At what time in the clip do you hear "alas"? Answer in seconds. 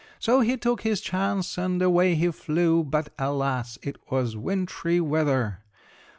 3.19-3.77